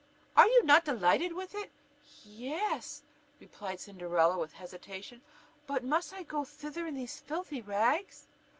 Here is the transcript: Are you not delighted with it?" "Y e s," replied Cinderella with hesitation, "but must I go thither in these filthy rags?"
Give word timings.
Are 0.35 0.47
you 0.47 0.63
not 0.63 0.83
delighted 0.83 1.33
with 1.33 1.53
it?" 1.53 1.69
"Y 2.25 2.31
e 2.47 2.53
s," 2.55 3.03
replied 3.39 3.79
Cinderella 3.81 4.35
with 4.35 4.53
hesitation, 4.53 5.21
"but 5.67 5.83
must 5.83 6.11
I 6.11 6.23
go 6.23 6.43
thither 6.43 6.87
in 6.87 6.95
these 6.95 7.19
filthy 7.19 7.61
rags?" 7.61 8.25